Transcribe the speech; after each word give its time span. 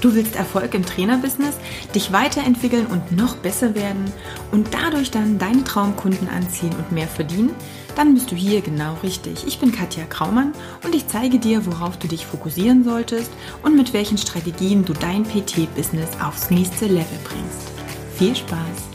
Du 0.00 0.14
willst 0.14 0.34
Erfolg 0.34 0.74
im 0.74 0.84
Trainerbusiness, 0.84 1.56
dich 1.94 2.10
weiterentwickeln 2.10 2.86
und 2.86 3.12
noch 3.12 3.36
besser 3.36 3.74
werden 3.74 4.10
und 4.50 4.68
dadurch 4.72 5.10
dann 5.10 5.38
deine 5.38 5.62
Traumkunden 5.62 6.28
anziehen 6.28 6.74
und 6.78 6.90
mehr 6.90 7.08
verdienen? 7.08 7.54
Dann 7.96 8.14
bist 8.14 8.30
du 8.30 8.36
hier 8.36 8.62
genau 8.62 8.96
richtig. 9.02 9.46
Ich 9.46 9.58
bin 9.58 9.72
Katja 9.72 10.04
Kraumann 10.04 10.52
und 10.84 10.94
ich 10.94 11.06
zeige 11.06 11.38
dir, 11.38 11.66
worauf 11.66 11.98
du 11.98 12.08
dich 12.08 12.24
fokussieren 12.24 12.82
solltest 12.82 13.30
und 13.62 13.76
mit 13.76 13.92
welchen 13.92 14.16
Strategien 14.16 14.84
du 14.86 14.94
dein 14.94 15.24
PT-Business 15.24 16.08
aufs 16.24 16.50
nächste 16.50 16.86
Level 16.86 17.18
bringst. 17.24 17.70
Viel 18.16 18.34
Spaß! 18.34 18.90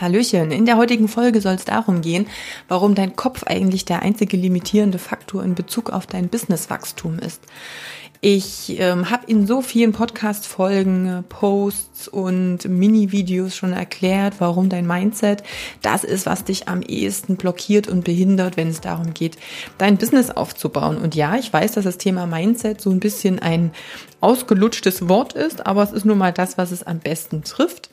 Hallöchen, 0.00 0.50
in 0.50 0.64
der 0.64 0.78
heutigen 0.78 1.08
Folge 1.08 1.42
soll 1.42 1.56
es 1.56 1.66
darum 1.66 2.00
gehen, 2.00 2.26
warum 2.68 2.94
dein 2.94 3.16
Kopf 3.16 3.42
eigentlich 3.44 3.84
der 3.84 4.00
einzige 4.00 4.38
limitierende 4.38 4.98
Faktor 4.98 5.44
in 5.44 5.54
Bezug 5.54 5.90
auf 5.90 6.06
dein 6.06 6.28
Businesswachstum 6.28 7.18
ist. 7.18 7.42
Ich 8.22 8.78
ähm, 8.78 9.08
habe 9.08 9.24
in 9.28 9.46
so 9.46 9.62
vielen 9.62 9.92
Podcast-Folgen, 9.92 11.06
äh, 11.06 11.22
Posts 11.22 12.08
und 12.08 12.68
Mini-Videos 12.68 13.56
schon 13.56 13.72
erklärt, 13.72 14.34
warum 14.40 14.68
dein 14.68 14.86
Mindset 14.86 15.42
das 15.80 16.04
ist, 16.04 16.26
was 16.26 16.44
dich 16.44 16.68
am 16.68 16.82
ehesten 16.82 17.36
blockiert 17.36 17.88
und 17.88 18.04
behindert, 18.04 18.58
wenn 18.58 18.68
es 18.68 18.82
darum 18.82 19.14
geht, 19.14 19.38
dein 19.78 19.96
Business 19.96 20.30
aufzubauen. 20.30 20.98
Und 20.98 21.14
ja, 21.14 21.36
ich 21.36 21.50
weiß, 21.50 21.72
dass 21.72 21.84
das 21.84 21.96
Thema 21.96 22.26
Mindset 22.26 22.82
so 22.82 22.90
ein 22.90 23.00
bisschen 23.00 23.38
ein 23.38 23.72
ausgelutschtes 24.20 25.08
Wort 25.08 25.32
ist, 25.32 25.64
aber 25.64 25.82
es 25.82 25.92
ist 25.92 26.04
nun 26.04 26.18
mal 26.18 26.32
das, 26.32 26.58
was 26.58 26.72
es 26.72 26.82
am 26.82 26.98
besten 26.98 27.42
trifft. 27.42 27.88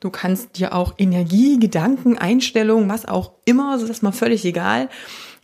Du 0.00 0.08
kannst 0.08 0.58
dir 0.58 0.74
auch 0.74 0.94
Energie, 0.96 1.58
Gedanken, 1.58 2.16
Einstellungen, 2.16 2.88
was 2.88 3.04
auch 3.04 3.32
immer, 3.44 3.76
das 3.78 3.90
ist 3.90 4.02
mal 4.02 4.12
völlig 4.12 4.42
egal. 4.46 4.88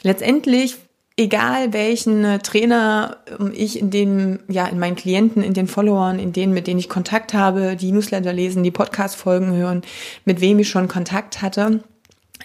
Letztendlich 0.02 0.78
egal 1.16 1.72
welchen 1.72 2.24
äh, 2.24 2.38
Trainer 2.38 3.18
ähm, 3.38 3.52
ich 3.54 3.78
in 3.78 3.90
den, 3.90 4.40
ja, 4.48 4.66
in 4.66 4.78
meinen 4.78 4.96
Klienten, 4.96 5.42
in 5.42 5.54
den 5.54 5.66
Followern, 5.66 6.18
in 6.18 6.32
denen, 6.32 6.54
mit 6.54 6.66
denen 6.66 6.80
ich 6.80 6.88
Kontakt 6.88 7.34
habe, 7.34 7.76
die 7.76 7.92
Newsletter 7.92 8.32
lesen, 8.32 8.62
die 8.62 8.70
Podcast-Folgen 8.70 9.52
hören, 9.54 9.82
mit 10.24 10.40
wem 10.40 10.58
ich 10.58 10.68
schon 10.68 10.88
Kontakt 10.88 11.42
hatte. 11.42 11.82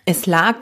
Es 0.06 0.26
lag 0.26 0.56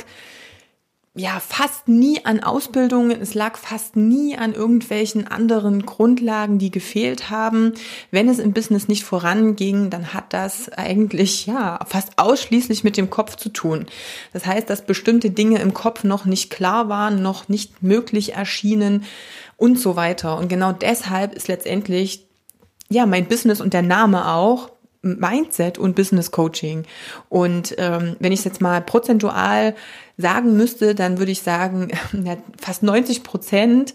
ja 1.18 1.40
fast 1.40 1.88
nie 1.88 2.26
an 2.26 2.44
Ausbildungen, 2.44 3.22
es 3.22 3.34
lag 3.34 3.58
fast 3.58 3.96
nie 3.96 4.38
an 4.38 4.54
irgendwelchen 4.54 5.26
anderen 5.26 5.86
Grundlagen, 5.86 6.60
die 6.60 6.72
gefehlt 6.72 7.30
haben. 7.30 7.74
Wenn 8.12 8.28
es 8.28 8.38
im 8.38 8.52
Business 8.52 8.90
nicht 8.90 9.06
voranging, 9.06 9.90
dann 9.90 10.14
hat 10.14 10.34
das 10.34 10.70
eigentlich 10.70 11.46
ja 11.46 11.80
fast 11.88 12.18
ausschließlich 12.18 12.84
mit 12.84 12.98
dem 12.98 13.10
Kopf 13.10 13.38
zu 13.38 13.48
tun. 13.48 13.86
Das 14.34 14.46
heißt, 14.46 14.70
dass 14.70 14.86
bestimmte 14.86 15.32
Dinge 15.32 15.60
im 15.60 15.74
Kopf 15.74 16.04
noch 16.04 16.26
nicht 16.26 16.50
klar 16.50 16.90
waren, 16.90 17.22
noch 17.22 17.48
nicht 17.48 17.82
möglich 17.82 18.34
erschienen 18.34 19.06
und 19.56 19.80
so 19.80 19.96
weiter. 19.96 20.38
Und 20.38 20.50
genau 20.50 20.74
deshalb 20.74 21.34
ist 21.34 21.48
letztendlich 21.48 22.28
ja 22.90 23.06
mein 23.06 23.28
Business 23.28 23.62
und 23.62 23.74
der 23.74 23.84
Name 23.84 24.34
auch 24.34 24.70
Mindset 25.02 25.78
und 25.78 25.96
Business 25.96 26.32
Coaching. 26.32 26.84
Und 27.30 27.76
ähm, 27.78 28.18
wenn 28.20 28.32
ich 28.32 28.40
es 28.40 28.46
jetzt 28.46 28.60
mal 28.60 28.82
prozentual 28.82 29.76
sagen 30.18 30.56
müsste, 30.56 30.96
dann 30.96 31.18
würde 31.18 31.32
ich 31.32 31.42
sagen, 31.42 31.92
fast 32.60 32.84
90 32.84 33.24
Prozent 33.24 33.94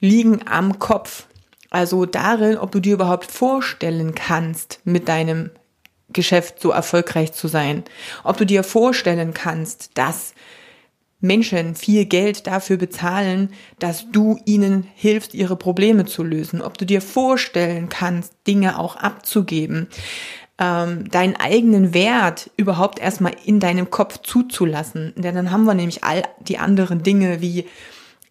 liegen 0.00 0.40
am 0.46 0.78
Kopf. 0.78 1.26
Also 1.70 2.04
darin, 2.04 2.58
ob 2.58 2.72
du 2.72 2.80
dir 2.80 2.94
überhaupt 2.94 3.30
vorstellen 3.30 4.14
kannst, 4.14 4.80
mit 4.84 5.08
deinem 5.08 5.50
Geschäft 6.12 6.60
so 6.60 6.70
erfolgreich 6.70 7.32
zu 7.32 7.48
sein. 7.48 7.84
Ob 8.22 8.36
du 8.36 8.44
dir 8.44 8.64
vorstellen 8.64 9.32
kannst, 9.32 9.90
dass 9.94 10.34
Menschen 11.20 11.76
viel 11.76 12.04
Geld 12.04 12.46
dafür 12.48 12.76
bezahlen, 12.76 13.50
dass 13.78 14.10
du 14.10 14.38
ihnen 14.44 14.86
hilfst, 14.94 15.34
ihre 15.34 15.56
Probleme 15.56 16.04
zu 16.04 16.24
lösen. 16.24 16.60
Ob 16.60 16.76
du 16.76 16.84
dir 16.84 17.00
vorstellen 17.00 17.88
kannst, 17.88 18.34
Dinge 18.46 18.78
auch 18.78 18.96
abzugeben 18.96 19.88
ähm, 20.58 21.10
deinen 21.10 21.36
eigenen 21.36 21.94
Wert 21.94 22.50
überhaupt 22.56 22.98
erstmal 22.98 23.32
in 23.44 23.60
deinem 23.60 23.90
Kopf 23.90 24.18
zuzulassen. 24.22 25.12
Denn 25.16 25.34
dann 25.34 25.50
haben 25.50 25.64
wir 25.64 25.74
nämlich 25.74 26.04
all 26.04 26.22
die 26.40 26.58
anderen 26.58 27.02
Dinge 27.02 27.40
wie 27.40 27.66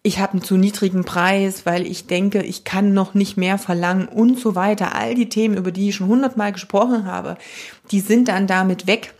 ich 0.04 0.18
habe 0.18 0.32
einen 0.32 0.42
zu 0.42 0.56
niedrigen 0.56 1.04
Preis, 1.04 1.64
weil 1.64 1.86
ich 1.86 2.08
denke, 2.08 2.42
ich 2.42 2.64
kann 2.64 2.92
noch 2.92 3.14
nicht 3.14 3.36
mehr 3.36 3.56
verlangen 3.56 4.08
und 4.08 4.38
so 4.38 4.56
weiter. 4.56 4.96
All 4.96 5.14
die 5.14 5.28
Themen, 5.28 5.56
über 5.56 5.70
die 5.70 5.90
ich 5.90 5.94
schon 5.94 6.08
hundertmal 6.08 6.52
gesprochen 6.52 7.06
habe, 7.06 7.36
die 7.92 8.00
sind 8.00 8.26
dann 8.26 8.48
damit 8.48 8.88
weg, 8.88 9.14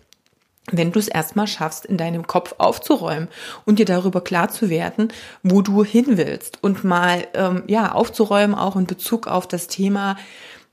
wenn 0.73 0.91
du 0.91 0.99
es 0.99 1.09
erstmal 1.09 1.47
schaffst, 1.47 1.87
in 1.87 1.99
deinem 1.99 2.27
Kopf 2.27 2.57
aufzuräumen 2.59 3.29
und 3.65 3.79
dir 3.79 3.85
darüber 3.85 4.23
klar 4.23 4.49
zu 4.49 4.71
werden, 4.71 5.13
wo 5.45 5.63
du 5.63 5.85
hin 5.85 6.17
willst 6.17 6.63
und 6.63 6.83
mal 6.83 7.27
ähm, 7.35 7.63
ja 7.69 7.93
aufzuräumen 7.93 8.57
auch 8.57 8.75
in 8.75 8.87
Bezug 8.87 9.29
auf 9.29 9.47
das 9.47 9.69
Thema 9.69 10.17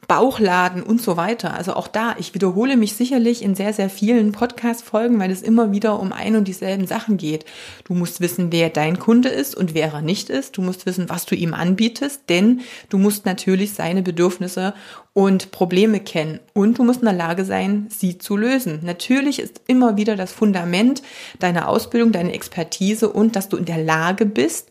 Bauchladen 0.09 0.81
und 0.81 1.00
so 1.00 1.18
weiter. 1.18 1.53
Also 1.53 1.75
auch 1.75 1.88
da, 1.88 2.16
ich 2.18 2.34
wiederhole 2.34 2.78
mich 2.78 2.96
sicherlich 2.96 3.44
in 3.44 3.53
sehr, 3.53 3.74
sehr 3.74 3.92
vielen 3.92 4.31
Podcast-Folgen, 4.31 5.20
weil 5.20 5.30
es 5.30 5.44
immer 5.44 5.72
wieder 5.72 6.00
um 6.00 6.12
ein 6.12 6.36
und 6.36 6.47
dieselben 6.47 6.88
Sachen 6.88 7.18
geht. 7.18 7.46
Du 7.84 7.94
musst 7.94 8.20
wissen, 8.20 8.52
wer 8.52 8.72
dein 8.72 8.97
Kunde 8.97 9.30
ist 9.30 9.56
und 9.56 9.75
wer 9.75 9.94
er 9.94 10.02
nicht 10.02 10.31
ist. 10.31 10.58
Du 10.58 10.64
musst 10.64 10.88
wissen, 10.88 11.09
was 11.09 11.28
du 11.28 11.36
ihm 11.36 11.53
anbietest, 11.53 12.24
denn 12.28 12.62
du 12.90 12.97
musst 12.97 13.28
natürlich 13.28 13.74
seine 13.75 14.02
Bedürfnisse 14.02 14.74
und 15.14 15.52
Probleme 15.52 16.00
kennen 16.00 16.40
und 16.53 16.80
du 16.80 16.84
musst 16.84 17.02
in 17.02 17.06
der 17.06 17.14
Lage 17.14 17.46
sein, 17.46 17.86
sie 17.90 18.18
zu 18.18 18.36
lösen. 18.36 18.80
Natürlich 18.84 19.38
ist 19.38 19.62
immer 19.68 19.96
wieder 19.96 20.16
das 20.16 20.31
Fundament 20.31 21.03
deiner 21.38 21.68
Ausbildung, 21.68 22.12
deine 22.12 22.34
Expertise 22.34 23.09
und 23.09 23.36
dass 23.36 23.47
du 23.47 23.58
in 23.58 23.66
der 23.66 23.84
Lage 23.84 24.26
bist, 24.26 24.70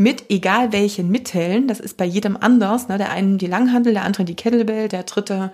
mit 0.00 0.30
egal 0.30 0.72
welchen 0.72 1.10
Mitteln, 1.10 1.68
das 1.68 1.78
ist 1.78 1.98
bei 1.98 2.06
jedem 2.06 2.38
anders, 2.38 2.88
ne? 2.88 2.96
der 2.96 3.10
eine 3.10 3.36
die 3.36 3.46
Langhandel, 3.46 3.92
der 3.92 4.04
andere 4.04 4.24
die 4.24 4.34
Kettlebell, 4.34 4.88
der 4.88 5.02
dritte 5.02 5.52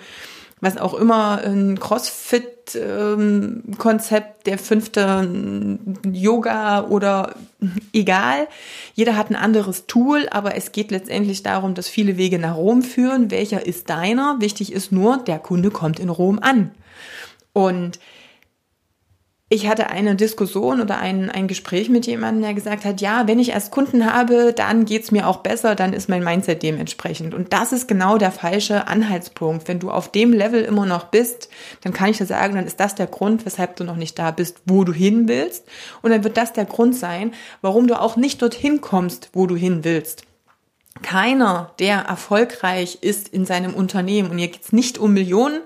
was 0.61 0.77
auch 0.79 0.95
immer, 0.95 1.41
ein 1.45 1.81
Crossfit-Konzept, 1.81 4.29
ähm, 4.29 4.35
der 4.47 4.59
fünfte 4.59 5.79
Yoga 6.11 6.87
oder 6.87 7.35
egal. 7.93 8.47
Jeder 8.95 9.17
hat 9.17 9.31
ein 9.31 9.37
anderes 9.37 9.87
Tool, 9.87 10.29
aber 10.31 10.55
es 10.55 10.71
geht 10.73 10.93
letztendlich 10.93 11.43
darum, 11.43 11.75
dass 11.75 11.89
viele 11.89 12.17
Wege 12.17 12.39
nach 12.39 12.57
Rom 12.57 12.83
führen. 12.83 13.33
Welcher 13.33 13.67
ist 13.67 13.91
deiner? 13.91 14.41
Wichtig 14.41 14.73
ist 14.73 14.93
nur, 14.93 15.19
der 15.19 15.41
Kunde 15.41 15.71
kommt 15.71 15.99
in 15.99 16.09
Rom 16.09 16.39
an. 16.39 16.71
Und 17.53 17.99
ich 19.49 19.69
hatte 19.69 19.91
eine 19.91 20.17
Diskussion 20.17 20.81
oder 20.81 20.99
ein, 20.99 21.31
ein 21.31 21.47
Gespräch 21.47 21.89
mit 21.89 22.05
jemandem, 22.05 22.43
der 22.43 22.55
gesagt 22.55 22.85
hat, 22.85 23.01
ja, 23.01 23.29
wenn 23.29 23.39
ich 23.39 23.51
erst 23.51 23.71
Kunden 23.71 24.13
habe, 24.13 24.53
dann 24.53 24.85
geht's 24.87 25.13
mir 25.13 25.29
auch 25.29 25.37
besser, 25.37 25.77
dann 25.77 25.93
ist 25.93 26.09
mein 26.09 26.25
Mindset 26.25 26.65
dementsprechend. 26.65 27.33
Und 27.33 27.53
das 27.53 27.71
ist 27.71 27.87
genau 27.87 28.19
der 28.19 28.33
falsche 28.33 28.89
Anhaltspunkt. 28.89 29.69
Wenn 29.69 29.79
du 29.79 29.93
auf 29.93 30.11
dem 30.11 30.33
Level 30.33 30.63
immer 30.63 30.85
noch 30.85 31.05
bist, 31.05 31.49
dann 31.83 31.93
kann 31.93 32.11
ich 32.11 32.19
dir 32.19 32.27
sagen, 32.27 32.57
dann 32.57 32.67
ist 32.67 32.81
das 32.81 32.97
der 32.97 33.07
Grund, 33.07 33.47
weshalb 33.47 33.77
du 33.77 33.85
noch 33.85 33.95
nicht 33.95 34.19
da 34.19 34.33
bist, 34.33 34.63
wo 34.65 34.83
du 34.83 34.93
hin 34.93 35.29
willst. 35.29 35.65
Und 36.03 36.11
dann 36.11 36.25
wird 36.25 36.37
das 36.37 36.53
der 36.53 36.65
Grund 36.65 36.97
sein, 36.97 37.33
warum 37.63 37.87
du 37.87 38.01
auch 38.01 38.17
nicht 38.17 38.43
dorthin 38.43 38.81
kommst, 38.81 39.31
wo 39.33 39.47
du 39.47 39.55
hin 39.55 39.85
willst. 39.85 40.25
Keiner, 41.03 41.73
der 41.79 41.99
erfolgreich 41.99 42.99
ist 43.01 43.29
in 43.29 43.45
seinem 43.45 43.75
Unternehmen, 43.75 44.33
und 44.33 44.39
hier 44.39 44.49
geht's 44.49 44.73
nicht 44.73 44.99
um 44.99 45.13
Millionen 45.13 45.61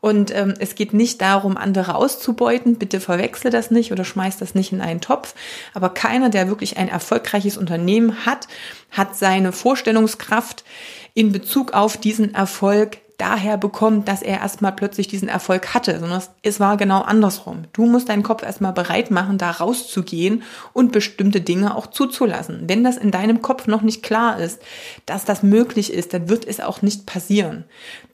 und 0.00 0.34
ähm, 0.34 0.54
es 0.58 0.74
geht 0.74 0.94
nicht 0.94 1.20
darum, 1.20 1.56
andere 1.56 1.94
auszubeuten. 1.94 2.76
Bitte 2.76 3.00
verwechsle 3.00 3.50
das 3.50 3.70
nicht 3.70 3.92
oder 3.92 4.04
schmeiß 4.04 4.38
das 4.38 4.54
nicht 4.54 4.72
in 4.72 4.80
einen 4.80 5.00
Topf. 5.00 5.34
Aber 5.74 5.90
keiner, 5.90 6.30
der 6.30 6.48
wirklich 6.48 6.78
ein 6.78 6.88
erfolgreiches 6.88 7.58
Unternehmen 7.58 8.24
hat, 8.24 8.48
hat 8.90 9.16
seine 9.16 9.52
Vorstellungskraft 9.52 10.64
in 11.12 11.32
Bezug 11.32 11.74
auf 11.74 11.98
diesen 11.98 12.34
Erfolg 12.34 12.98
daher 13.20 13.58
bekommen, 13.58 14.04
dass 14.04 14.22
er 14.22 14.38
erstmal 14.38 14.72
plötzlich 14.72 15.06
diesen 15.06 15.28
Erfolg 15.28 15.74
hatte, 15.74 16.00
sondern 16.00 16.22
es 16.42 16.60
war 16.60 16.76
genau 16.76 17.02
andersrum. 17.02 17.64
Du 17.72 17.84
musst 17.86 18.08
deinen 18.08 18.22
Kopf 18.22 18.42
erstmal 18.42 18.72
bereit 18.72 19.10
machen, 19.10 19.38
da 19.38 19.50
rauszugehen 19.50 20.42
und 20.72 20.92
bestimmte 20.92 21.40
Dinge 21.40 21.76
auch 21.76 21.88
zuzulassen. 21.88 22.62
Wenn 22.66 22.82
das 22.82 22.96
in 22.96 23.10
deinem 23.10 23.42
Kopf 23.42 23.66
noch 23.66 23.82
nicht 23.82 24.02
klar 24.02 24.38
ist, 24.38 24.60
dass 25.06 25.24
das 25.24 25.42
möglich 25.42 25.92
ist, 25.92 26.14
dann 26.14 26.28
wird 26.28 26.46
es 26.46 26.60
auch 26.60 26.82
nicht 26.82 27.06
passieren. 27.06 27.64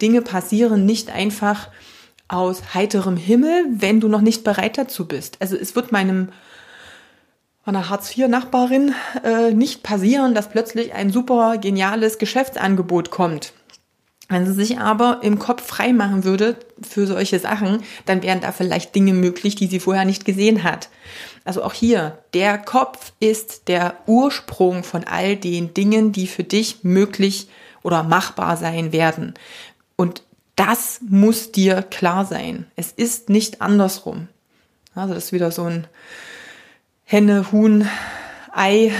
Dinge 0.02 0.22
passieren 0.22 0.84
nicht 0.84 1.10
einfach 1.10 1.68
aus 2.28 2.74
heiterem 2.74 3.16
Himmel, 3.16 3.66
wenn 3.68 4.00
du 4.00 4.08
noch 4.08 4.20
nicht 4.20 4.42
bereit 4.42 4.76
dazu 4.76 5.06
bist. 5.06 5.36
Also 5.40 5.56
es 5.56 5.76
wird 5.76 5.92
meinem 5.92 6.28
meiner 7.64 7.88
Hartz-IV-Nachbarin 7.88 8.94
äh, 9.24 9.50
nicht 9.52 9.82
passieren, 9.82 10.34
dass 10.34 10.50
plötzlich 10.50 10.94
ein 10.94 11.10
super 11.10 11.58
geniales 11.58 12.18
Geschäftsangebot 12.18 13.10
kommt 13.10 13.52
wenn 14.28 14.46
sie 14.46 14.52
sich 14.52 14.78
aber 14.78 15.20
im 15.22 15.38
Kopf 15.38 15.64
frei 15.64 15.92
machen 15.92 16.24
würde 16.24 16.56
für 16.82 17.06
solche 17.06 17.38
Sachen, 17.38 17.82
dann 18.06 18.22
wären 18.22 18.40
da 18.40 18.52
vielleicht 18.52 18.94
Dinge 18.94 19.12
möglich, 19.12 19.54
die 19.54 19.68
sie 19.68 19.80
vorher 19.80 20.04
nicht 20.04 20.24
gesehen 20.24 20.64
hat. 20.64 20.88
Also 21.44 21.62
auch 21.62 21.72
hier, 21.72 22.18
der 22.34 22.58
Kopf 22.58 23.12
ist 23.20 23.68
der 23.68 23.94
Ursprung 24.06 24.82
von 24.82 25.04
all 25.04 25.36
den 25.36 25.74
Dingen, 25.74 26.10
die 26.10 26.26
für 26.26 26.42
dich 26.42 26.82
möglich 26.82 27.48
oder 27.82 28.02
machbar 28.02 28.56
sein 28.56 28.92
werden. 28.92 29.34
Und 29.94 30.22
das 30.56 31.00
muss 31.08 31.52
dir 31.52 31.82
klar 31.82 32.24
sein. 32.24 32.66
Es 32.74 32.90
ist 32.90 33.28
nicht 33.28 33.62
andersrum. 33.62 34.28
Also 34.94 35.14
das 35.14 35.26
ist 35.26 35.32
wieder 35.32 35.52
so 35.52 35.64
ein 35.64 35.86
Henne, 37.04 37.52
Huhn, 37.52 37.88
Ei 38.52 38.90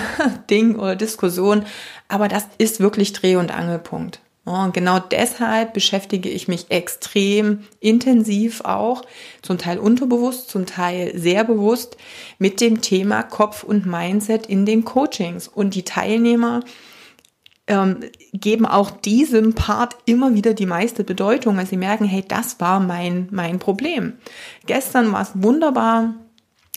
Ding 0.51 0.77
oder 0.77 0.95
Diskussion. 0.95 1.65
Aber 2.07 2.29
das 2.29 2.45
ist 2.59 2.79
wirklich 2.79 3.13
Dreh- 3.13 3.37
und 3.37 3.51
Angelpunkt. 3.51 4.21
Und 4.47 4.75
genau 4.75 5.01
deshalb 5.01 5.75
beschäftige 5.75 6.29
ich 6.29 6.47
mich 6.47 6.67
extrem 6.71 7.65
intensiv 7.81 8.61
auch, 8.61 9.03
zum 9.43 9.59
Teil 9.59 9.81
unterbewusst, 9.81 10.49
zum 10.49 10.67
Teil 10.67 11.19
sehr 11.19 11.43
bewusst 11.43 11.97
mit 12.39 12.61
dem 12.61 12.81
Thema 12.81 13.25
Kopf 13.25 13.65
und 13.65 13.87
Mindset 13.87 14.47
in 14.47 14.65
den 14.65 14.85
Coachings. 14.85 15.49
Und 15.49 15.75
die 15.75 15.83
Teilnehmer 15.83 16.61
ähm, 17.67 18.05
geben 18.33 18.67
auch 18.67 18.93
diesem 18.93 19.55
Part 19.55 19.97
immer 20.05 20.35
wieder 20.35 20.55
die 20.55 20.67
meiste 20.67 21.03
Bedeutung, 21.03 21.57
weil 21.57 21.67
sie 21.67 21.77
merken, 21.77 22.05
hey, 22.05 22.25
das 22.27 22.61
war 22.61 22.79
mein, 22.79 23.27
mein 23.33 23.59
Problem. 23.59 24.13
Gestern 24.67 25.13
war 25.13 25.23
es 25.23 25.33
wunderbar 25.35 26.15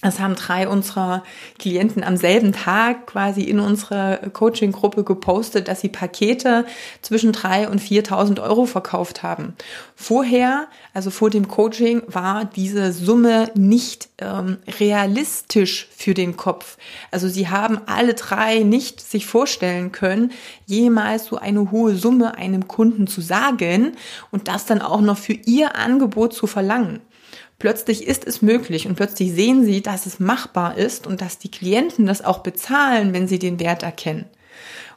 es 0.01 0.19
haben 0.19 0.35
drei 0.35 0.67
unserer 0.69 1.23
Klienten 1.57 2.05
am 2.05 2.15
selben 2.15 2.53
Tag 2.53 3.07
quasi 3.07 3.41
in 3.41 3.59
unsere 3.59 4.31
Coaching-Gruppe 4.31 5.03
gepostet, 5.03 5.67
dass 5.67 5.81
sie 5.81 5.89
Pakete 5.89 6.65
zwischen 7.01 7.33
drei 7.33 7.67
und 7.67 7.81
4.000 7.81 8.41
Euro 8.41 8.65
verkauft 8.65 9.23
haben. 9.23 9.55
Vorher, 9.95 10.67
also 10.93 11.11
vor 11.11 11.29
dem 11.29 11.49
Coaching, 11.49 12.01
war 12.07 12.45
diese 12.45 12.93
Summe 12.93 13.51
nicht 13.55 14.07
ähm, 14.19 14.59
realistisch 14.79 15.89
für 15.93 16.13
den 16.13 16.37
Kopf. 16.37 16.77
Also 17.11 17.27
sie 17.27 17.49
haben 17.49 17.81
alle 17.85 18.13
drei 18.13 18.59
nicht 18.59 19.01
sich 19.01 19.25
vorstellen 19.25 19.91
können, 19.91 20.31
jemals 20.65 21.25
so 21.25 21.37
eine 21.37 21.71
hohe 21.71 21.95
Summe 21.95 22.35
einem 22.35 22.69
Kunden 22.69 23.07
zu 23.07 23.19
sagen 23.19 23.97
und 24.31 24.47
das 24.47 24.65
dann 24.65 24.81
auch 24.81 25.01
noch 25.01 25.17
für 25.17 25.33
ihr 25.33 25.75
Angebot 25.75 26.33
zu 26.33 26.47
verlangen. 26.47 27.01
Plötzlich 27.59 28.07
ist 28.07 28.25
es 28.25 28.41
möglich 28.41 28.87
und 28.87 28.95
plötzlich 28.95 29.33
sehen 29.33 29.65
sie, 29.65 29.81
dass 29.81 30.05
es 30.05 30.19
machbar 30.19 30.77
ist 30.77 31.05
und 31.05 31.19
dass 31.19 31.37
die 31.37 31.51
Klienten 31.51 32.05
das 32.05 32.23
auch 32.23 32.39
bezahlen, 32.39 33.13
wenn 33.13 33.27
sie 33.27 33.37
den 33.37 33.59
Wert 33.59 33.83
erkennen. 33.83 34.25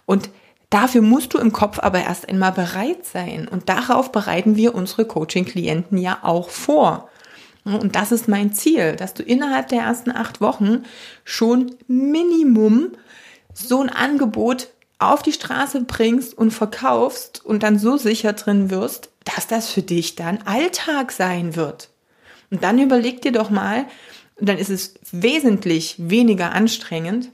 Und 0.06 0.30
dafür 0.70 1.02
musst 1.02 1.34
du 1.34 1.38
im 1.38 1.52
Kopf 1.52 1.80
aber 1.80 2.02
erst 2.02 2.28
einmal 2.28 2.52
bereit 2.52 3.04
sein. 3.04 3.48
Und 3.48 3.68
darauf 3.68 4.12
bereiten 4.12 4.54
wir 4.56 4.76
unsere 4.76 5.04
Coaching-Klienten 5.04 5.98
ja 5.98 6.20
auch 6.22 6.50
vor. 6.50 7.08
Und 7.64 7.96
das 7.96 8.12
ist 8.12 8.28
mein 8.28 8.52
Ziel, 8.52 8.94
dass 8.94 9.14
du 9.14 9.24
innerhalb 9.24 9.68
der 9.68 9.82
ersten 9.82 10.12
acht 10.12 10.40
Wochen 10.40 10.84
schon 11.24 11.74
Minimum 11.88 12.92
so 13.54 13.80
ein 13.80 13.90
Angebot 13.90 14.68
auf 14.98 15.22
die 15.22 15.32
Straße 15.32 15.82
bringst 15.82 16.36
und 16.36 16.52
verkaufst 16.52 17.44
und 17.44 17.62
dann 17.64 17.78
so 17.78 17.96
sicher 17.96 18.32
drin 18.32 18.70
wirst, 18.70 19.10
dass 19.24 19.48
das 19.48 19.68
für 19.68 19.82
dich 19.82 20.14
dann 20.14 20.42
Alltag 20.44 21.12
sein 21.12 21.56
wird. 21.56 21.91
Und 22.52 22.62
dann 22.62 22.78
überleg 22.78 23.22
dir 23.22 23.32
doch 23.32 23.48
mal, 23.48 23.86
dann 24.38 24.58
ist 24.58 24.68
es 24.68 24.94
wesentlich 25.10 25.94
weniger 25.98 26.52
anstrengend, 26.52 27.30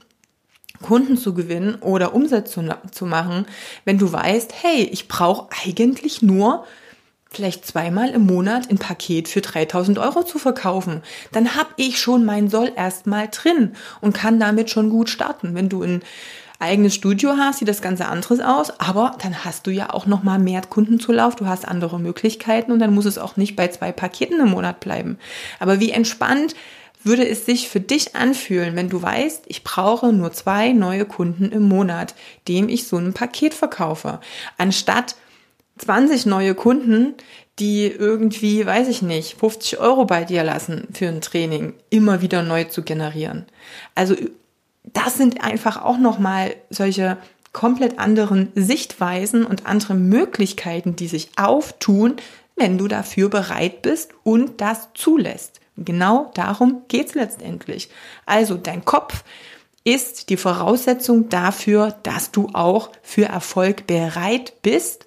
Kunden 0.80 1.16
zu 1.16 1.34
gewinnen 1.34 1.74
oder 1.80 2.14
Umsatz 2.14 2.52
zu, 2.52 2.62
zu 2.92 3.04
machen, 3.04 3.44
wenn 3.84 3.98
du 3.98 4.12
weißt, 4.12 4.54
hey, 4.62 4.84
ich 4.84 5.08
brauche 5.08 5.48
eigentlich 5.64 6.22
nur 6.22 6.64
vielleicht 7.30 7.66
zweimal 7.66 8.10
im 8.10 8.26
Monat 8.26 8.70
ein 8.70 8.78
Paket 8.78 9.26
für 9.26 9.40
3000 9.40 9.98
Euro 9.98 10.22
zu 10.22 10.38
verkaufen. 10.38 11.02
Dann 11.32 11.56
habe 11.56 11.70
ich 11.76 11.98
schon 12.00 12.24
mein 12.24 12.48
Soll 12.48 12.70
erstmal 12.76 13.28
drin 13.28 13.74
und 14.00 14.14
kann 14.14 14.38
damit 14.38 14.70
schon 14.70 14.88
gut 14.88 15.10
starten. 15.10 15.56
Wenn 15.56 15.68
du 15.68 15.82
ein 15.82 16.02
eigenes 16.58 16.94
Studio 16.94 17.36
hast, 17.36 17.58
sieht 17.58 17.68
das 17.68 17.82
Ganze 17.82 18.06
anderes 18.06 18.40
aus, 18.40 18.70
aber 18.80 19.16
dann 19.22 19.44
hast 19.44 19.66
du 19.66 19.70
ja 19.70 19.92
auch 19.92 20.06
noch 20.06 20.22
mal 20.22 20.38
mehr 20.38 20.62
Kundenzulauf, 20.62 21.36
du 21.36 21.46
hast 21.46 21.66
andere 21.66 22.00
Möglichkeiten 22.00 22.72
und 22.72 22.80
dann 22.80 22.94
muss 22.94 23.04
es 23.04 23.18
auch 23.18 23.36
nicht 23.36 23.54
bei 23.54 23.68
zwei 23.68 23.92
Paketen 23.92 24.40
im 24.40 24.50
Monat 24.50 24.80
bleiben. 24.80 25.18
Aber 25.60 25.78
wie 25.80 25.90
entspannt 25.90 26.54
würde 27.04 27.26
es 27.28 27.46
sich 27.46 27.68
für 27.68 27.80
dich 27.80 28.16
anfühlen, 28.16 28.74
wenn 28.74 28.88
du 28.88 29.00
weißt, 29.00 29.44
ich 29.46 29.62
brauche 29.62 30.12
nur 30.12 30.32
zwei 30.32 30.72
neue 30.72 31.04
Kunden 31.04 31.52
im 31.52 31.62
Monat, 31.62 32.14
dem 32.48 32.68
ich 32.68 32.88
so 32.88 32.96
ein 32.96 33.12
Paket 33.12 33.54
verkaufe, 33.54 34.20
anstatt 34.56 35.14
20 35.78 36.26
neue 36.26 36.54
Kunden, 36.56 37.14
die 37.58 37.86
irgendwie, 37.86 38.66
weiß 38.66 38.88
ich 38.88 39.02
nicht, 39.02 39.38
50 39.38 39.78
Euro 39.78 40.04
bei 40.04 40.24
dir 40.24 40.44
lassen 40.44 40.88
für 40.92 41.06
ein 41.06 41.20
Training, 41.20 41.74
immer 41.90 42.20
wieder 42.20 42.42
neu 42.42 42.64
zu 42.64 42.82
generieren. 42.82 43.46
Also 43.94 44.16
das 44.92 45.16
sind 45.16 45.42
einfach 45.42 45.82
auch 45.82 45.98
nochmal 45.98 46.54
solche 46.70 47.18
komplett 47.52 47.98
anderen 47.98 48.52
Sichtweisen 48.54 49.44
und 49.44 49.66
andere 49.66 49.94
Möglichkeiten, 49.94 50.96
die 50.96 51.08
sich 51.08 51.30
auftun, 51.36 52.16
wenn 52.56 52.78
du 52.78 52.88
dafür 52.88 53.28
bereit 53.28 53.82
bist 53.82 54.10
und 54.24 54.60
das 54.60 54.88
zulässt. 54.94 55.60
Genau 55.76 56.30
darum 56.34 56.82
geht's 56.88 57.14
letztendlich. 57.14 57.88
Also 58.26 58.56
dein 58.56 58.84
Kopf 58.84 59.24
ist 59.84 60.28
die 60.28 60.36
Voraussetzung 60.36 61.28
dafür, 61.28 61.96
dass 62.02 62.30
du 62.30 62.48
auch 62.52 62.90
für 63.02 63.26
Erfolg 63.26 63.86
bereit 63.86 64.54
bist 64.62 65.06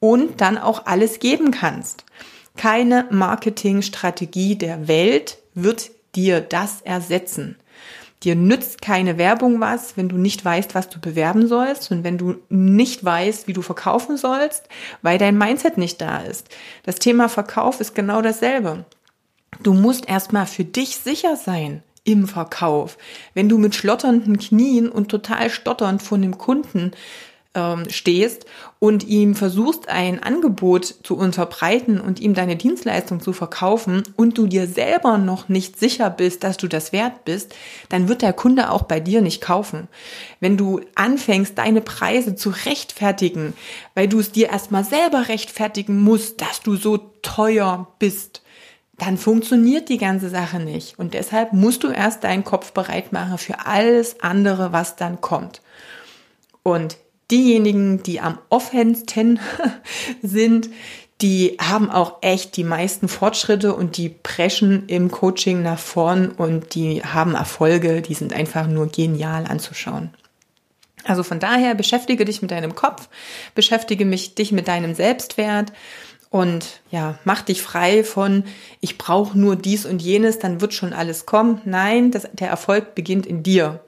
und 0.00 0.40
dann 0.40 0.58
auch 0.58 0.86
alles 0.86 1.18
geben 1.20 1.50
kannst. 1.50 2.04
Keine 2.56 3.06
Marketingstrategie 3.10 4.56
der 4.56 4.88
Welt 4.88 5.38
wird 5.54 5.90
dir 6.14 6.40
das 6.40 6.80
ersetzen. 6.80 7.56
Dir 8.24 8.34
nützt 8.34 8.82
keine 8.82 9.16
Werbung 9.16 9.60
was, 9.60 9.96
wenn 9.96 10.08
du 10.08 10.16
nicht 10.16 10.44
weißt, 10.44 10.74
was 10.74 10.88
du 10.88 10.98
bewerben 10.98 11.46
sollst 11.46 11.90
und 11.92 12.02
wenn 12.02 12.18
du 12.18 12.36
nicht 12.48 13.04
weißt, 13.04 13.46
wie 13.46 13.52
du 13.52 13.62
verkaufen 13.62 14.16
sollst, 14.16 14.68
weil 15.02 15.18
dein 15.18 15.38
Mindset 15.38 15.78
nicht 15.78 16.00
da 16.00 16.18
ist. 16.18 16.48
Das 16.82 16.96
Thema 16.96 17.28
Verkauf 17.28 17.80
ist 17.80 17.94
genau 17.94 18.20
dasselbe. 18.20 18.84
Du 19.62 19.72
musst 19.72 20.08
erstmal 20.08 20.46
für 20.46 20.64
dich 20.64 20.96
sicher 20.96 21.36
sein 21.36 21.82
im 22.04 22.26
Verkauf. 22.26 22.96
Wenn 23.34 23.48
du 23.48 23.58
mit 23.58 23.74
schlotternden 23.74 24.38
Knien 24.38 24.88
und 24.88 25.10
total 25.10 25.50
stotternd 25.50 26.02
vor 26.02 26.16
einem 26.16 26.38
Kunden 26.38 26.92
ähm, 27.58 27.90
stehst 27.90 28.46
und 28.78 29.04
ihm 29.04 29.34
versuchst, 29.34 29.88
ein 29.88 30.22
Angebot 30.22 30.84
zu 30.84 31.16
unterbreiten 31.16 32.00
und 32.00 32.20
ihm 32.20 32.34
deine 32.34 32.56
Dienstleistung 32.56 33.20
zu 33.20 33.32
verkaufen 33.32 34.04
und 34.16 34.38
du 34.38 34.46
dir 34.46 34.68
selber 34.68 35.18
noch 35.18 35.48
nicht 35.48 35.78
sicher 35.78 36.10
bist, 36.10 36.44
dass 36.44 36.56
du 36.56 36.68
das 36.68 36.92
wert 36.92 37.24
bist, 37.24 37.54
dann 37.88 38.08
wird 38.08 38.22
der 38.22 38.32
Kunde 38.32 38.70
auch 38.70 38.82
bei 38.82 39.00
dir 39.00 39.20
nicht 39.20 39.40
kaufen. 39.40 39.88
Wenn 40.40 40.56
du 40.56 40.80
anfängst, 40.94 41.58
deine 41.58 41.80
Preise 41.80 42.36
zu 42.36 42.50
rechtfertigen, 42.50 43.54
weil 43.94 44.06
du 44.06 44.20
es 44.20 44.30
dir 44.30 44.50
erstmal 44.50 44.84
selber 44.84 45.28
rechtfertigen 45.28 46.00
musst, 46.00 46.40
dass 46.40 46.62
du 46.62 46.76
so 46.76 46.98
teuer 47.22 47.88
bist, 47.98 48.42
dann 48.98 49.16
funktioniert 49.16 49.88
die 49.88 49.98
ganze 49.98 50.28
Sache 50.28 50.58
nicht. 50.58 50.98
Und 50.98 51.14
deshalb 51.14 51.52
musst 51.52 51.84
du 51.84 51.88
erst 51.88 52.24
deinen 52.24 52.44
Kopf 52.44 52.72
bereit 52.72 53.12
machen 53.12 53.38
für 53.38 53.66
alles 53.66 54.20
andere, 54.20 54.72
was 54.72 54.96
dann 54.96 55.20
kommt. 55.20 55.62
Und 56.64 56.98
diejenigen, 57.30 58.02
die 58.02 58.20
am 58.20 58.38
offensten 58.48 59.38
sind, 60.22 60.70
die 61.20 61.56
haben 61.60 61.90
auch 61.90 62.18
echt 62.20 62.56
die 62.56 62.64
meisten 62.64 63.08
Fortschritte 63.08 63.74
und 63.74 63.96
die 63.96 64.08
preschen 64.08 64.86
im 64.86 65.10
Coaching 65.10 65.62
nach 65.62 65.78
vorn 65.78 66.30
und 66.30 66.74
die 66.74 67.02
haben 67.02 67.34
Erfolge, 67.34 68.02
die 68.02 68.14
sind 68.14 68.32
einfach 68.32 68.68
nur 68.68 68.86
genial 68.86 69.46
anzuschauen. 69.46 70.14
Also 71.04 71.22
von 71.22 71.40
daher 71.40 71.74
beschäftige 71.74 72.24
dich 72.24 72.42
mit 72.42 72.50
deinem 72.50 72.74
Kopf, 72.74 73.08
beschäftige 73.54 74.04
mich 74.04 74.34
dich 74.34 74.52
mit 74.52 74.68
deinem 74.68 74.94
Selbstwert 74.94 75.72
und 76.30 76.80
ja, 76.90 77.18
mach 77.24 77.42
dich 77.42 77.62
frei 77.62 78.04
von 78.04 78.44
ich 78.80 78.98
brauche 78.98 79.36
nur 79.36 79.56
dies 79.56 79.86
und 79.86 80.02
jenes, 80.02 80.38
dann 80.38 80.60
wird 80.60 80.74
schon 80.74 80.92
alles 80.92 81.26
kommen. 81.26 81.62
Nein, 81.64 82.10
das, 82.10 82.28
der 82.32 82.48
Erfolg 82.48 82.94
beginnt 82.94 83.26
in 83.26 83.42
dir 83.42 83.80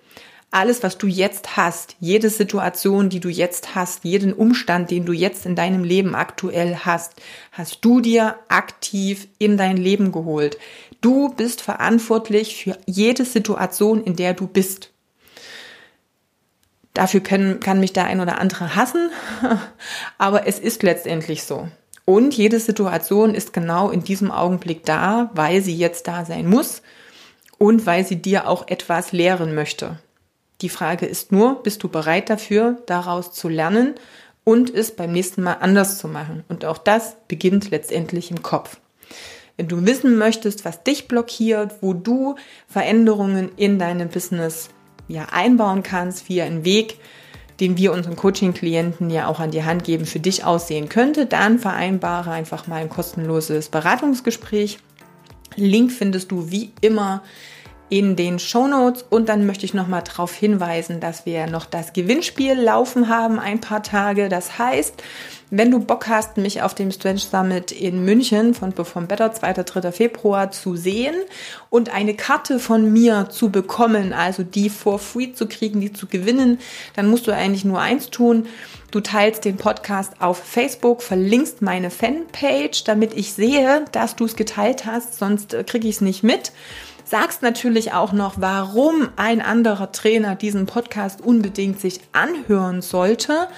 alles, 0.50 0.82
was 0.82 0.98
du 0.98 1.06
jetzt 1.06 1.56
hast, 1.56 1.96
jede 2.00 2.28
Situation, 2.28 3.08
die 3.08 3.20
du 3.20 3.28
jetzt 3.28 3.74
hast, 3.76 4.04
jeden 4.04 4.32
Umstand, 4.32 4.90
den 4.90 5.06
du 5.06 5.12
jetzt 5.12 5.46
in 5.46 5.54
deinem 5.54 5.84
Leben 5.84 6.14
aktuell 6.16 6.78
hast, 6.84 7.14
hast 7.52 7.84
du 7.84 8.00
dir 8.00 8.36
aktiv 8.48 9.28
in 9.38 9.56
dein 9.56 9.76
Leben 9.76 10.10
geholt. 10.10 10.58
Du 11.00 11.28
bist 11.28 11.62
verantwortlich 11.62 12.56
für 12.56 12.76
jede 12.86 13.24
Situation, 13.24 14.02
in 14.02 14.16
der 14.16 14.34
du 14.34 14.48
bist. 14.48 14.90
Dafür 16.94 17.20
können, 17.20 17.60
kann 17.60 17.78
mich 17.78 17.92
der 17.92 18.06
ein 18.06 18.20
oder 18.20 18.40
andere 18.40 18.74
hassen, 18.74 19.10
aber 20.18 20.48
es 20.48 20.58
ist 20.58 20.82
letztendlich 20.82 21.44
so. 21.44 21.68
Und 22.04 22.36
jede 22.36 22.58
Situation 22.58 23.36
ist 23.36 23.52
genau 23.52 23.90
in 23.90 24.02
diesem 24.02 24.32
Augenblick 24.32 24.84
da, 24.84 25.30
weil 25.32 25.62
sie 25.62 25.76
jetzt 25.76 26.08
da 26.08 26.24
sein 26.24 26.48
muss 26.48 26.82
und 27.56 27.86
weil 27.86 28.04
sie 28.04 28.16
dir 28.16 28.48
auch 28.48 28.66
etwas 28.66 29.12
lehren 29.12 29.54
möchte. 29.54 30.00
Die 30.62 30.68
Frage 30.68 31.06
ist 31.06 31.32
nur, 31.32 31.62
bist 31.62 31.82
du 31.82 31.88
bereit 31.88 32.28
dafür, 32.28 32.78
daraus 32.86 33.32
zu 33.32 33.48
lernen 33.48 33.94
und 34.44 34.74
es 34.74 34.94
beim 34.94 35.12
nächsten 35.12 35.42
Mal 35.42 35.54
anders 35.54 35.98
zu 35.98 36.08
machen? 36.08 36.44
Und 36.48 36.64
auch 36.64 36.78
das 36.78 37.16
beginnt 37.28 37.70
letztendlich 37.70 38.30
im 38.30 38.42
Kopf. 38.42 38.78
Wenn 39.56 39.68
du 39.68 39.84
wissen 39.84 40.16
möchtest, 40.16 40.64
was 40.64 40.82
dich 40.82 41.08
blockiert, 41.08 41.76
wo 41.82 41.92
du 41.92 42.36
Veränderungen 42.66 43.50
in 43.56 43.78
deinem 43.78 44.08
Business 44.08 44.70
ja 45.08 45.26
einbauen 45.32 45.82
kannst, 45.82 46.28
wie 46.28 46.40
ein 46.40 46.64
Weg, 46.64 46.98
den 47.60 47.76
wir 47.76 47.92
unseren 47.92 48.16
Coaching-Klienten 48.16 49.10
ja 49.10 49.26
auch 49.26 49.38
an 49.38 49.50
die 49.50 49.64
Hand 49.64 49.84
geben, 49.84 50.06
für 50.06 50.20
dich 50.20 50.44
aussehen 50.44 50.88
könnte, 50.88 51.26
dann 51.26 51.58
vereinbare 51.58 52.30
einfach 52.30 52.66
mal 52.66 52.76
ein 52.76 52.88
kostenloses 52.88 53.68
Beratungsgespräch. 53.68 54.78
Link 55.56 55.92
findest 55.92 56.30
du 56.30 56.50
wie 56.50 56.72
immer 56.80 57.22
in 57.90 58.16
den 58.16 58.38
Show 58.38 58.68
Notes 58.68 59.04
und 59.10 59.28
dann 59.28 59.44
möchte 59.44 59.66
ich 59.66 59.74
nochmal 59.74 60.02
darauf 60.02 60.32
hinweisen, 60.32 61.00
dass 61.00 61.26
wir 61.26 61.46
noch 61.48 61.66
das 61.66 61.92
Gewinnspiel 61.92 62.54
laufen 62.54 63.08
haben, 63.08 63.38
ein 63.38 63.60
paar 63.60 63.82
Tage. 63.82 64.28
Das 64.28 64.58
heißt, 64.58 65.02
wenn 65.52 65.72
du 65.72 65.80
Bock 65.80 66.06
hast, 66.06 66.36
mich 66.36 66.62
auf 66.62 66.76
dem 66.76 66.92
Strange 66.92 67.18
Summit 67.18 67.72
in 67.72 68.04
München 68.04 68.54
von 68.54 68.72
Perform 68.72 69.08
Better 69.08 69.32
2. 69.32 69.54
3. 69.54 69.90
Februar 69.90 70.52
zu 70.52 70.76
sehen 70.76 71.16
und 71.68 71.92
eine 71.92 72.14
Karte 72.14 72.60
von 72.60 72.92
mir 72.92 73.28
zu 73.30 73.50
bekommen, 73.50 74.12
also 74.12 74.44
die 74.44 74.70
for 74.70 75.00
free 75.00 75.32
zu 75.32 75.48
kriegen, 75.48 75.80
die 75.80 75.92
zu 75.92 76.06
gewinnen, 76.06 76.60
dann 76.94 77.08
musst 77.08 77.26
du 77.26 77.32
eigentlich 77.32 77.64
nur 77.64 77.80
eins 77.80 78.10
tun. 78.10 78.46
Du 78.92 79.00
teilst 79.00 79.44
den 79.44 79.56
Podcast 79.56 80.12
auf 80.20 80.38
Facebook, 80.38 81.02
verlinkst 81.02 81.62
meine 81.62 81.90
Fanpage, 81.90 82.84
damit 82.84 83.14
ich 83.14 83.32
sehe, 83.32 83.84
dass 83.90 84.14
du 84.14 84.26
es 84.26 84.36
geteilt 84.36 84.86
hast, 84.86 85.18
sonst 85.18 85.54
äh, 85.54 85.64
kriege 85.64 85.88
ich 85.88 85.96
es 85.96 86.00
nicht 86.00 86.22
mit 86.22 86.52
sagst 87.10 87.42
natürlich 87.42 87.92
auch 87.92 88.12
noch, 88.12 88.34
warum 88.36 89.08
ein 89.16 89.40
anderer 89.40 89.90
Trainer 89.90 90.36
diesen 90.36 90.66
Podcast 90.66 91.20
unbedingt 91.20 91.80
sich 91.80 92.00
anhören 92.12 92.82
sollte 92.82 93.48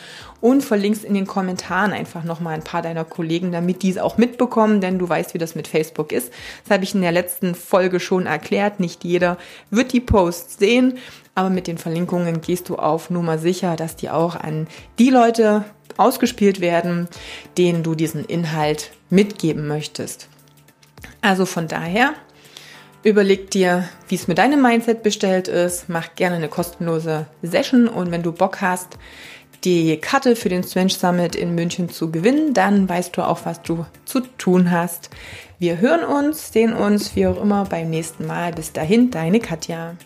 und 0.41 0.65
verlinkst 0.65 1.05
in 1.05 1.13
den 1.13 1.27
Kommentaren 1.27 1.93
einfach 1.93 2.25
nochmal 2.25 2.55
ein 2.55 2.65
paar 2.65 2.81
deiner 2.81 3.05
Kollegen, 3.05 3.53
damit 3.53 3.83
die 3.83 3.91
es 3.91 3.99
auch 3.99 4.17
mitbekommen, 4.17 4.81
denn 4.81 4.99
du 4.99 5.07
weißt, 5.07 5.35
wie 5.35 5.39
das 5.39 5.55
mit 5.55 5.69
Facebook 5.69 6.13
ist. 6.13 6.33
Das 6.65 6.75
habe 6.75 6.85
ich 6.85 6.95
in 6.95 7.03
der 7.03 7.13
letzten 7.13 7.55
Folge 7.55 8.01
schon 8.01 8.25
erklärt. 8.25 8.81
Nicht 8.81 9.05
jeder 9.05 9.37
wird 9.71 9.93
die 9.93 10.01
Posts 10.01 10.59
sehen, 10.59 10.95
aber 11.35 11.51
mit 11.51 11.67
den 11.67 11.77
Verlinkungen 11.77 12.41
gehst 12.41 12.71
du 12.71 12.77
auf 12.77 13.11
Nummer 13.11 13.37
sicher, 13.37 13.77
dass 13.77 13.97
die 13.97 14.09
auch 14.09 14.35
an 14.35 14.67
die 14.99 15.11
Leute 15.11 15.65
ausgespielt 15.99 16.63
werden, 16.63 17.07
denen 17.59 17.83
du 17.83 17.95
diesen 17.95 18.25
Inhalt 18.25 18.93
mitgeben 19.11 19.69
möchtest. 19.69 20.29
Also 21.21 21.45
von 21.45 21.69
daher 21.69 22.15
Überleg 23.05 23.51
dir, 23.51 23.89
wie 24.09 24.15
es 24.15 24.29
mit 24.29 24.39
deinem 24.39 24.63
Mindset 24.63 25.03
bestellt 25.03 25.49
ist. 25.49 25.89
Mach 25.89 26.15
gerne 26.15 26.37
eine 26.37 26.49
kostenlose 26.49 27.27
Session 27.43 27.89
und 27.89 28.13
wenn 28.13 28.23
du 28.23 28.31
Bock 28.31 28.61
hast, 28.61 28.97
die 29.65 29.97
Karte 29.97 30.37
für 30.37 30.49
den 30.49 30.63
Strange 30.63 30.91
Summit 30.91 31.35
in 31.35 31.55
München 31.55 31.89
zu 31.89 32.13
gewinnen, 32.13 32.55
dann 32.55 32.89
weißt 32.89 33.17
du 33.17 33.23
auch, 33.23 33.41
was 33.45 33.63
du 33.63 33.87
zu 34.05 34.21
tun 34.21 34.71
hast. 34.71 35.11
Wir 35.59 35.79
hören 35.79 36.05
uns, 36.05 36.53
sehen 36.53 36.75
uns, 36.75 37.17
wie 37.17 37.27
auch 37.27 37.41
immer, 37.41 37.65
beim 37.65 37.91
nächsten 37.91 38.27
Mal. 38.27 38.53
Bis 38.53 38.73
dahin, 38.73 39.11
deine 39.11 39.41
Katja. 39.41 39.97